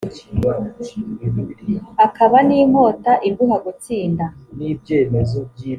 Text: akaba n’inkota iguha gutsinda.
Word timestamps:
akaba 2.05 2.37
n’inkota 2.47 3.11
iguha 3.29 3.57
gutsinda. 3.65 4.25